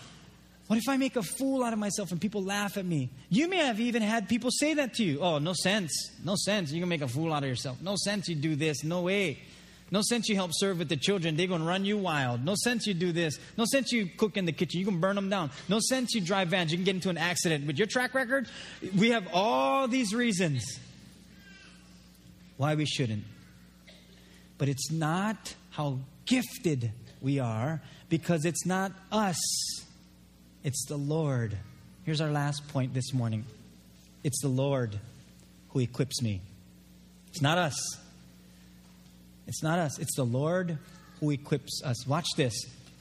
[0.67, 3.09] what if I make a fool out of myself and people laugh at me?
[3.29, 5.19] You may have even had people say that to you.
[5.19, 5.91] Oh, no sense.
[6.23, 6.71] No sense.
[6.71, 7.81] You can make a fool out of yourself.
[7.81, 8.83] No sense you do this.
[8.83, 9.39] No way.
[9.91, 11.35] No sense you help serve with the children.
[11.35, 12.43] They're going to run you wild.
[12.43, 13.37] No sense you do this.
[13.57, 14.79] No sense you cook in the kitchen.
[14.79, 15.51] You can burn them down.
[15.69, 16.71] No sense you drive vans.
[16.71, 17.67] You can get into an accident.
[17.67, 18.47] With your track record,
[18.97, 20.79] we have all these reasons
[22.57, 23.23] why we shouldn't.
[24.57, 29.37] But it's not how gifted we are because it's not us
[30.65, 31.55] it's the Lord.
[32.05, 33.45] Here's our last point this morning
[34.23, 34.99] it's the Lord
[35.69, 36.41] who equips me.
[37.27, 37.75] It's not us.
[39.47, 39.99] It's not us.
[39.99, 40.77] It's the Lord
[41.19, 42.05] who equips us.
[42.07, 42.53] Watch this.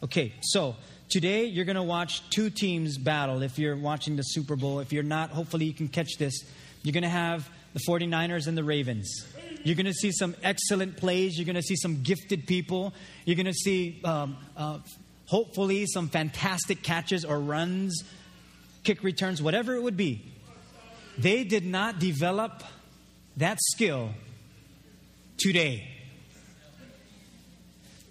[0.03, 0.77] Okay, so
[1.09, 3.43] today you're going to watch two teams battle.
[3.43, 6.35] If you're watching the Super Bowl, if you're not, hopefully you can catch this.
[6.83, 9.27] You're going to have the 49ers and the Ravens.
[9.63, 11.39] You're going to see some excellent plays.
[11.39, 12.93] You're going to see some gifted people.
[13.25, 14.79] You're going to see um, uh,
[15.27, 18.05] hopefully some fantastic catches or runs,
[18.83, 20.23] kick returns, whatever it would be.
[21.17, 22.63] They did not develop
[23.39, 24.11] that skill
[25.39, 25.94] today.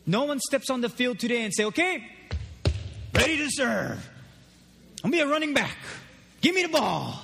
[0.05, 2.05] No one steps on the field today and say, "Okay,
[3.13, 4.09] ready to serve.
[5.03, 5.77] I'm be a running back.
[6.41, 7.21] Give me the ball."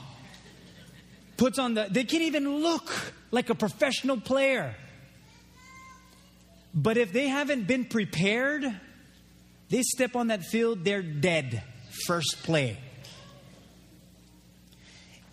[1.38, 1.88] Puts on the.
[1.90, 2.92] They can't even look
[3.32, 4.76] like a professional player.
[6.74, 8.80] But if they haven't been prepared
[9.70, 11.64] they step on that field, they're dead.
[12.06, 12.78] First play.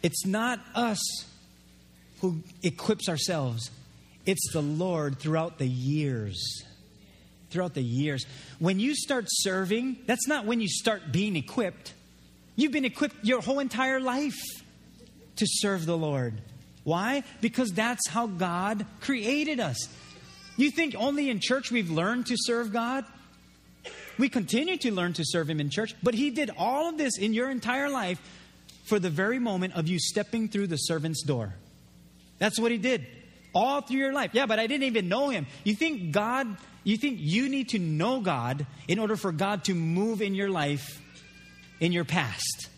[0.03, 1.01] It's not us
[2.21, 3.71] who equips ourselves,
[4.25, 6.63] it's the Lord throughout the years.
[7.51, 8.27] Throughout the years.
[8.59, 11.95] When you start serving, that's not when you start being equipped.
[12.57, 14.39] You've been equipped your whole entire life
[15.37, 16.41] to serve the Lord.
[16.85, 17.23] Why?
[17.41, 19.89] Because that's how God created us.
[20.57, 23.05] You think only in church we've learned to serve God?
[24.19, 27.19] We continue to learn to serve Him in church, but He did all of this
[27.19, 28.21] in your entire life
[28.87, 31.55] for the very moment of you stepping through the servant's door.
[32.39, 33.07] That's what He did
[33.57, 34.33] all through your life.
[34.35, 35.47] Yeah, but I didn't even know Him.
[35.65, 36.47] You think God,
[36.85, 40.51] you think you need to know God in order for God to move in your
[40.51, 41.01] life
[41.81, 42.69] in your past.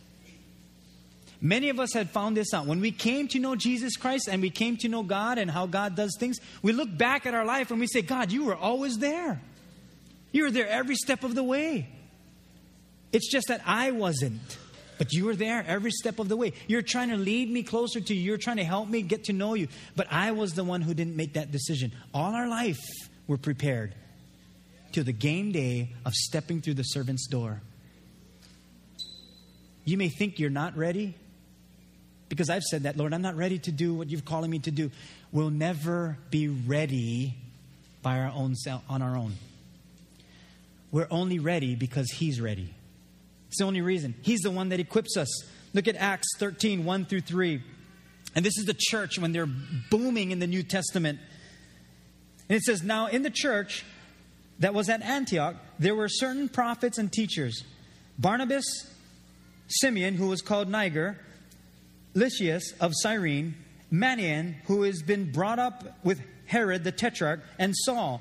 [1.40, 2.66] Many of us had found this out.
[2.66, 5.66] When we came to know Jesus Christ and we came to know God and how
[5.66, 8.56] God does things, we look back at our life and we say, God, you were
[8.56, 9.40] always there.
[10.32, 11.88] You were there every step of the way.
[13.12, 14.58] It's just that I wasn't.
[14.98, 16.52] But you were there every step of the way.
[16.66, 18.20] You're trying to lead me closer to you.
[18.20, 19.68] You're trying to help me get to know you.
[19.96, 21.92] But I was the one who didn't make that decision.
[22.12, 22.80] All our life,
[23.26, 23.94] we're prepared
[24.92, 27.62] to the game day of stepping through the servant's door.
[29.84, 31.14] You may think you're not ready
[32.28, 34.70] because I've said that, Lord, I'm not ready to do what you're calling me to
[34.70, 34.90] do.
[35.32, 37.34] We'll never be ready
[38.02, 39.34] by our own self, on our own.
[40.90, 42.74] We're only ready because He's ready.
[43.48, 44.14] It's the only reason.
[44.22, 45.28] He's the one that equips us.
[45.74, 47.62] Look at Acts 13, 1 through 3.
[48.34, 49.46] And this is the church when they're
[49.90, 51.18] booming in the New Testament.
[52.48, 53.84] And it says, Now in the church
[54.58, 57.64] that was at Antioch, there were certain prophets and teachers
[58.18, 58.64] Barnabas,
[59.68, 61.18] Simeon, who was called Niger,
[62.14, 63.54] Lucius of Cyrene,
[63.92, 68.20] Manaen, who has been brought up with Herod the Tetrarch, and Saul.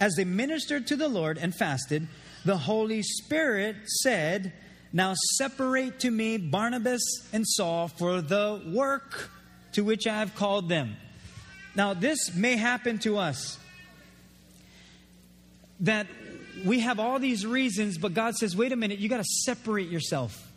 [0.00, 2.08] As they ministered to the Lord and fasted,
[2.44, 4.52] the Holy Spirit said,
[4.92, 9.30] Now separate to me Barnabas and Saul for the work
[9.72, 10.96] to which I have called them.
[11.74, 13.58] Now, this may happen to us
[15.80, 16.06] that
[16.64, 19.90] we have all these reasons, but God says, wait a minute, you got to separate
[19.90, 20.50] yourself.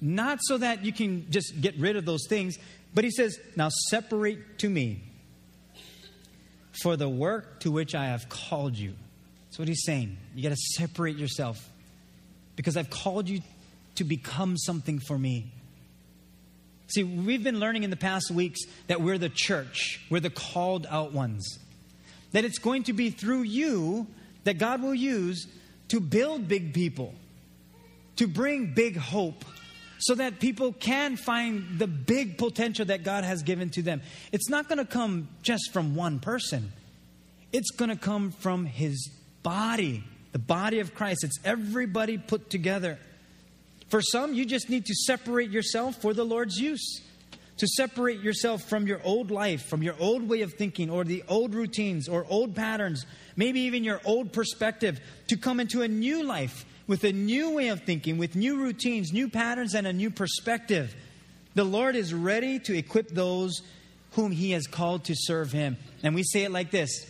[0.00, 2.56] Not so that you can just get rid of those things,
[2.94, 5.02] but He says, now separate to me
[6.80, 8.94] for the work to which I have called you.
[9.46, 10.16] That's what he's saying.
[10.36, 11.68] You got to separate yourself
[12.58, 13.40] because I've called you
[13.94, 15.52] to become something for me.
[16.88, 20.84] See, we've been learning in the past weeks that we're the church, we're the called
[20.90, 21.60] out ones.
[22.32, 24.08] That it's going to be through you
[24.42, 25.46] that God will use
[25.88, 27.14] to build big people,
[28.16, 29.44] to bring big hope,
[30.00, 34.02] so that people can find the big potential that God has given to them.
[34.32, 36.72] It's not going to come just from one person,
[37.52, 39.10] it's going to come from His
[39.44, 40.02] body,
[40.32, 41.24] the body of Christ.
[41.24, 42.98] It's everybody put together.
[43.88, 47.00] For some, you just need to separate yourself for the Lord's use.
[47.58, 51.24] to separate yourself from your old life, from your old way of thinking, or the
[51.28, 53.04] old routines, or old patterns,
[53.36, 57.68] maybe even your old perspective, to come into a new life with a new way
[57.68, 60.94] of thinking, with new routines, new patterns, and a new perspective.
[61.54, 63.60] The Lord is ready to equip those
[64.12, 65.76] whom He has called to serve Him.
[66.02, 67.06] And we say it like this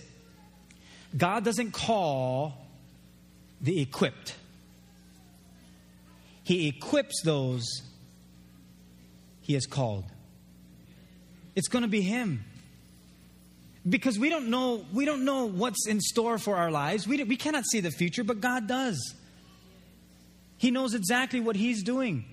[1.16, 2.55] God doesn't call
[3.61, 4.35] the equipped,
[6.45, 7.65] He equips those
[9.41, 10.05] He has called.
[11.57, 12.45] It's going to be Him.
[13.89, 17.07] Because we don't know, we don't know what's in store for our lives.
[17.07, 19.15] We, we cannot see the future, but God does.
[20.59, 22.25] He knows exactly what He's doing.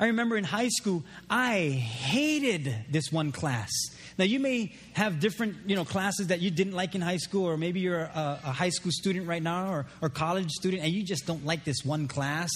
[0.00, 3.70] I remember in high school, I hated this one class.
[4.16, 7.44] Now, you may have different you know, classes that you didn't like in high school,
[7.44, 10.92] or maybe you're a, a high school student right now or, or college student and
[10.92, 12.50] you just don't like this one class.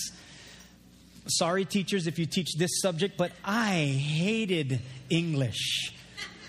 [1.26, 4.80] Sorry, teachers, if you teach this subject, but I hated
[5.10, 5.92] English.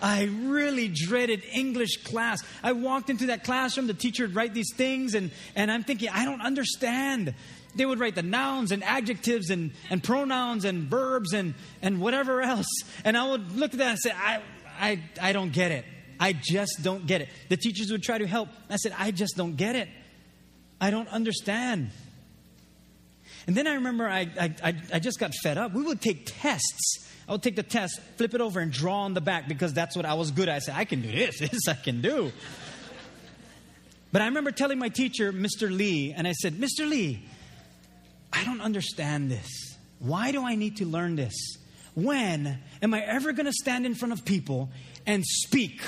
[0.02, 2.44] I really dreaded English class.
[2.62, 6.10] I walked into that classroom, the teacher would write these things, and, and I'm thinking,
[6.10, 7.34] I don't understand.
[7.76, 12.42] They would write the nouns and adjectives and, and pronouns and verbs and, and whatever
[12.42, 12.68] else.
[13.04, 14.42] And I would look at that and say, I,
[14.80, 15.86] I, I don't get it.
[16.20, 17.30] I just don't get it.
[17.50, 18.50] The teachers would try to help.
[18.70, 19.90] I said, I just don't get it.
[20.80, 21.90] I don't understand.
[23.48, 25.74] And then I remember I, I, I just got fed up.
[25.74, 27.10] We would take tests.
[27.28, 29.96] I would take the test, flip it over, and draw on the back because that's
[29.96, 30.56] what I was good at.
[30.56, 31.40] I said, I can do this.
[31.52, 32.32] This I can do.
[34.12, 35.76] But I remember telling my teacher, Mr.
[35.76, 36.88] Lee, and I said, Mr.
[36.88, 37.24] Lee,
[38.34, 39.78] I don't understand this.
[40.00, 41.34] Why do I need to learn this?
[41.94, 44.70] When am I ever going to stand in front of people
[45.06, 45.82] and speak?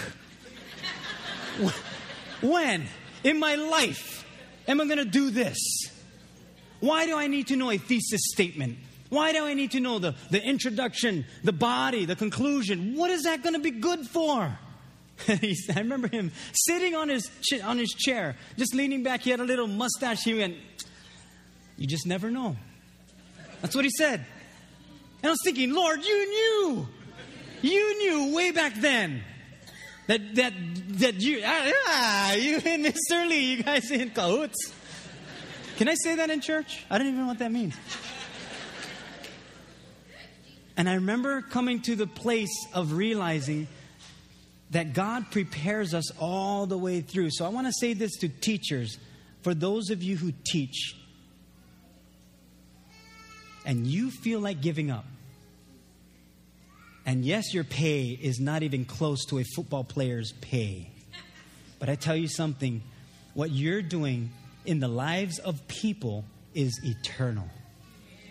[2.41, 2.85] when
[3.23, 4.25] in my life
[4.67, 5.57] am I going to do this?
[6.79, 8.77] Why do I need to know a thesis statement?
[9.09, 12.95] Why do I need to know the, the introduction, the body, the conclusion?
[12.95, 14.59] What is that going to be good for?
[15.27, 17.29] I remember him sitting on his,
[17.63, 19.21] on his chair, just leaning back.
[19.21, 20.23] He had a little mustache.
[20.23, 20.57] He went,
[21.77, 22.55] You just never know.
[23.61, 24.25] That's what he said.
[25.21, 26.87] And I was thinking, Lord, you knew.
[27.61, 29.23] You knew way back then
[30.07, 30.53] that, that,
[30.99, 33.27] that you, ah, ah you and Mr.
[33.27, 34.73] Lee, you guys in cahoots.
[35.77, 36.85] Can I say that in church?
[36.89, 37.75] I don't even know what that means.
[40.77, 43.67] And I remember coming to the place of realizing
[44.71, 47.29] that God prepares us all the way through.
[47.31, 48.97] So I want to say this to teachers,
[49.41, 50.95] for those of you who teach,
[53.65, 55.05] and you feel like giving up.
[57.05, 60.89] And yes, your pay is not even close to a football player's pay.
[61.79, 62.81] But I tell you something
[63.33, 64.31] what you're doing
[64.65, 67.49] in the lives of people is eternal,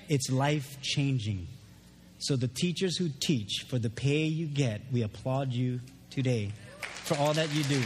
[0.09, 1.47] it's life changing.
[2.19, 7.19] So, the teachers who teach, for the pay you get, we applaud you today for
[7.19, 7.83] all that you do.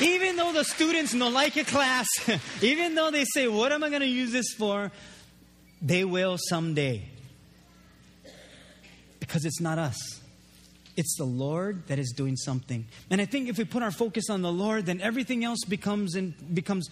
[0.00, 2.06] Even though the students don't like a class,
[2.62, 4.92] even though they say, What am I going to use this for?
[5.80, 7.08] They will someday.
[9.20, 10.20] Because it's not us.
[10.96, 12.86] It's the Lord that is doing something.
[13.10, 16.14] And I think if we put our focus on the Lord, then everything else becomes,
[16.14, 16.88] in, becomes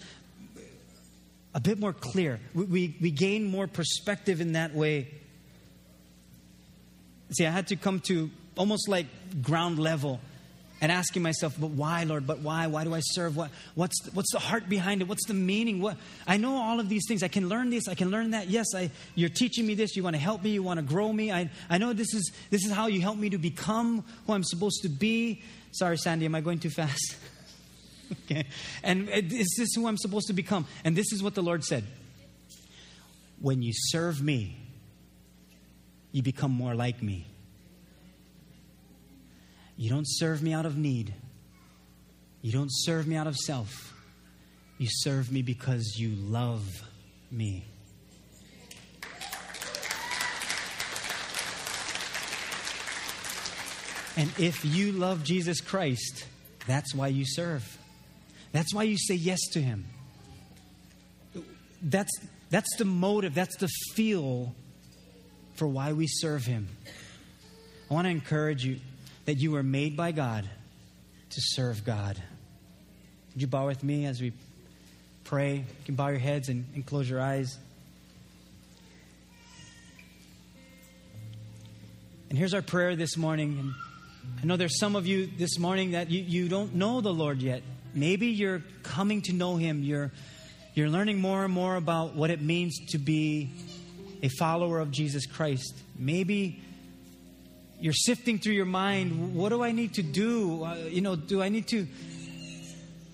[1.55, 2.39] a bit more clear.
[2.53, 5.07] We, we, we gain more perspective in that way.
[7.31, 9.07] See, I had to come to almost like
[9.41, 10.19] ground level
[10.81, 12.27] and asking myself, but why, Lord?
[12.27, 12.67] But why?
[12.67, 13.37] Why do I serve?
[13.37, 15.07] What, what's, the, what's the heart behind it?
[15.07, 15.81] What's the meaning?
[15.81, 15.97] What,
[16.27, 17.23] I know all of these things.
[17.23, 17.87] I can learn this.
[17.87, 18.49] I can learn that.
[18.49, 19.95] Yes, I, you're teaching me this.
[19.95, 20.49] You want to help me.
[20.51, 21.31] You want to grow me.
[21.31, 24.43] I, I know this is, this is how you help me to become who I'm
[24.43, 25.41] supposed to be.
[25.71, 27.15] Sorry, Sandy, am I going too fast?
[28.25, 28.45] okay.
[28.83, 30.67] And is this who I'm supposed to become?
[30.83, 31.85] And this is what the Lord said
[33.39, 34.57] When you serve me,
[36.11, 37.27] you become more like me.
[39.77, 41.13] You don't serve me out of need.
[42.41, 43.93] You don't serve me out of self.
[44.77, 46.83] You serve me because you love
[47.31, 47.65] me.
[54.17, 56.25] And if you love Jesus Christ,
[56.67, 57.77] that's why you serve.
[58.53, 59.85] That's why you say yes to Him.
[61.81, 62.11] That's,
[62.49, 64.55] that's the motive, that's the feel
[65.55, 66.69] for why we serve Him.
[67.91, 68.79] I want to encourage you
[69.25, 70.47] that you were made by God
[71.29, 72.21] to serve God.
[73.33, 74.33] Would you bow with me as we
[75.23, 75.55] pray?
[75.55, 77.57] You can bow your heads and, and close your eyes.
[82.29, 83.59] And here's our prayer this morning.
[83.59, 83.73] And
[84.41, 87.41] I know there's some of you this morning that you, you don't know the Lord
[87.41, 87.61] yet.
[87.93, 89.83] Maybe you're coming to know Him.
[89.83, 90.11] You're,
[90.73, 93.49] you're learning more and more about what it means to be
[94.21, 95.73] a follower of Jesus Christ.
[95.97, 96.61] Maybe
[97.85, 100.63] you're sifting through your mind what do I need to do?
[100.63, 101.85] Uh, you know, do I need to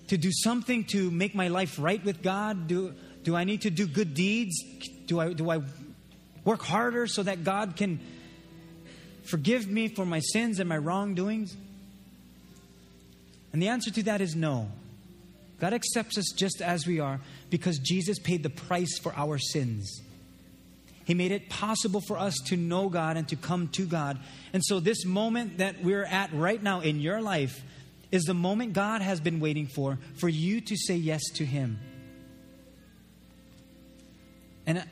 [0.08, 2.68] to do something to make my life right with God?
[2.68, 4.64] Do do I need to do good deeds?
[5.04, 5.60] Do I do I
[6.42, 8.00] work harder so that God can
[9.24, 11.54] forgive me for my sins and my wrongdoings?
[13.52, 14.70] And the answer to that is no.
[15.60, 17.20] God accepts us just as we are
[17.50, 20.00] because Jesus paid the price for our sins.
[21.12, 24.18] He made it possible for us to know God and to come to God.
[24.54, 27.62] And so, this moment that we're at right now in your life
[28.10, 31.78] is the moment God has been waiting for, for you to say yes to Him.
[34.66, 34.82] And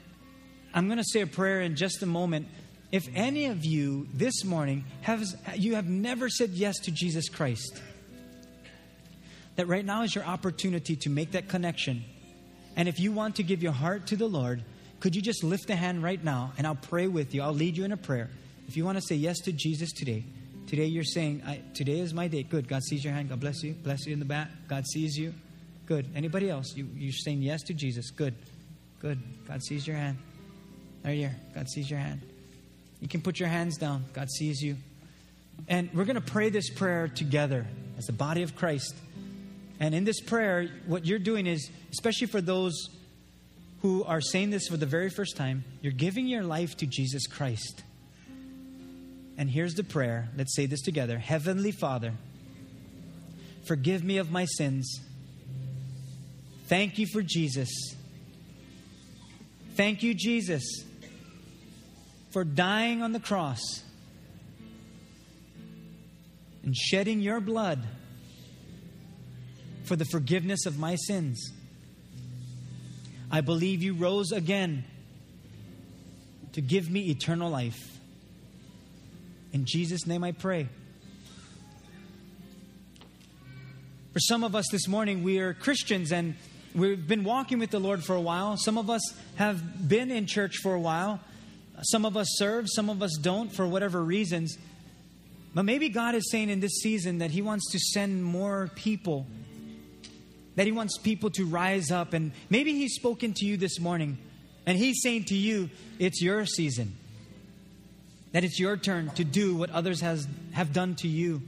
[0.74, 2.48] I'm going to say a prayer in just a moment.
[2.92, 7.80] If any of you this morning have you have never said yes to Jesus Christ,
[9.56, 12.04] that right now is your opportunity to make that connection.
[12.76, 14.62] And if you want to give your heart to the Lord,
[15.00, 17.42] could you just lift a hand right now and I'll pray with you?
[17.42, 18.30] I'll lead you in a prayer.
[18.68, 20.24] If you want to say yes to Jesus today,
[20.66, 21.42] today you're saying,
[21.74, 22.42] Today is my day.
[22.42, 22.68] Good.
[22.68, 23.30] God sees your hand.
[23.30, 23.72] God bless you.
[23.72, 24.48] Bless you in the back.
[24.68, 25.34] God sees you.
[25.86, 26.06] Good.
[26.14, 26.74] Anybody else?
[26.76, 28.10] You, you're saying yes to Jesus.
[28.10, 28.34] Good.
[29.00, 29.18] Good.
[29.48, 30.18] God sees your hand.
[31.04, 31.34] Right here.
[31.54, 32.20] God sees your hand.
[33.00, 34.04] You can put your hands down.
[34.12, 34.76] God sees you.
[35.66, 37.66] And we're going to pray this prayer together
[37.98, 38.94] as the body of Christ.
[39.80, 42.74] And in this prayer, what you're doing is, especially for those
[43.82, 47.26] who are saying this for the very first time, you're giving your life to Jesus
[47.26, 47.82] Christ.
[49.38, 50.28] And here's the prayer.
[50.36, 52.12] Let's say this together Heavenly Father,
[53.64, 55.00] forgive me of my sins.
[56.66, 57.70] Thank you for Jesus.
[59.76, 60.84] Thank you, Jesus,
[62.32, 63.60] for dying on the cross
[66.62, 67.82] and shedding your blood
[69.84, 71.50] for the forgiveness of my sins.
[73.30, 74.84] I believe you rose again
[76.52, 77.98] to give me eternal life.
[79.52, 80.68] In Jesus' name I pray.
[84.12, 86.34] For some of us this morning, we are Christians and
[86.74, 88.56] we've been walking with the Lord for a while.
[88.56, 89.02] Some of us
[89.36, 91.20] have been in church for a while.
[91.82, 94.58] Some of us serve, some of us don't for whatever reasons.
[95.54, 99.26] But maybe God is saying in this season that He wants to send more people
[100.56, 102.12] that He wants people to rise up.
[102.12, 104.18] And maybe He's spoken to you this morning,
[104.66, 106.96] and He's saying to you, it's your season.
[108.32, 111.42] That it's your turn to do what others has, have done to you.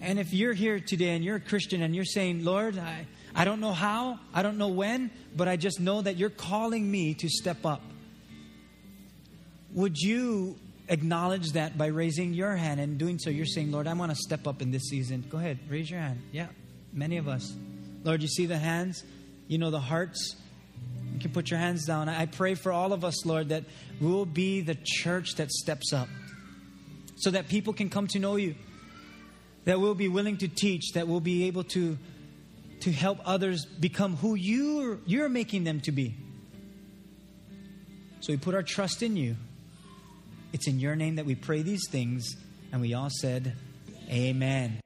[0.00, 3.44] And if you're here today and you're a Christian and you're saying, Lord, I, I
[3.44, 7.14] don't know how, I don't know when, but I just know that you're calling me
[7.14, 7.82] to step up.
[9.74, 10.56] Would you
[10.88, 13.30] acknowledge that by raising your hand and doing so?
[13.30, 15.24] You're saying, Lord, I want to step up in this season.
[15.28, 16.22] Go ahead, raise your hand.
[16.32, 16.46] Yeah.
[16.92, 17.54] Many of us.
[18.04, 19.04] Lord, you see the hands,
[19.46, 20.36] you know the hearts.
[21.12, 22.08] You can put your hands down.
[22.08, 23.64] I pray for all of us, Lord, that
[24.00, 26.08] we will be the church that steps up
[27.16, 28.54] so that people can come to know you,
[29.64, 31.98] that we'll be willing to teach, that we'll be able to,
[32.80, 36.14] to help others become who you're, you're making them to be.
[38.20, 39.36] So we put our trust in you.
[40.52, 42.36] It's in your name that we pray these things.
[42.72, 43.54] And we all said,
[44.10, 44.80] Amen.